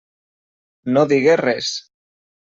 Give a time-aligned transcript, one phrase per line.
[0.95, 1.71] No digué res.